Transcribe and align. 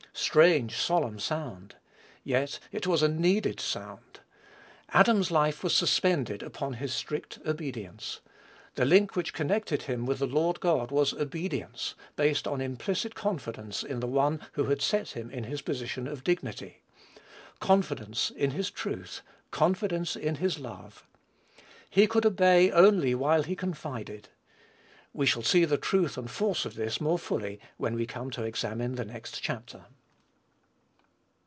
Strange, 0.13 0.77
solemn 0.77 1.17
sound! 1.19 1.75
Yet, 2.23 2.59
it 2.71 2.85
was 2.85 3.01
a 3.01 3.07
needed 3.07 3.59
sound. 3.61 4.19
Adam's 4.89 5.31
life 5.31 5.63
was 5.63 5.73
suspended 5.73 6.43
upon 6.43 6.73
his 6.73 6.93
strict 6.93 7.39
obedience. 7.45 8.19
The 8.75 8.85
link 8.85 9.15
which 9.15 9.33
connected 9.33 9.83
him 9.83 10.05
with 10.05 10.19
the 10.19 10.27
Lord 10.27 10.59
God 10.59 10.91
was 10.91 11.13
obedience, 11.13 11.95
based 12.17 12.45
on 12.45 12.59
implicit 12.59 13.15
confidence 13.15 13.83
in 13.83 13.99
the 14.01 14.07
One 14.07 14.41
who 14.51 14.65
had 14.65 14.81
set 14.81 15.11
him 15.11 15.31
in 15.31 15.45
his 15.45 15.61
position 15.61 16.07
of 16.07 16.25
dignity 16.25 16.83
confidence 17.59 18.29
in 18.31 18.51
his 18.51 18.69
truth 18.69 19.21
confidence 19.49 20.17
in 20.17 20.35
his 20.35 20.59
love. 20.59 21.07
He 21.89 22.05
could 22.05 22.25
obey 22.25 22.69
only 22.69 23.15
while 23.15 23.43
he 23.43 23.55
confided. 23.55 24.27
We 25.13 25.25
shall 25.25 25.41
see 25.43 25.63
the 25.65 25.77
truth 25.77 26.17
and 26.17 26.29
force 26.29 26.65
of 26.65 26.75
this 26.75 26.99
more 27.01 27.17
fully 27.17 27.59
when 27.77 27.95
we 27.95 28.05
come 28.05 28.29
to 28.31 28.43
examine 28.43 28.95
the 28.95 29.05
next 29.05 29.41
chapter. 29.41 29.85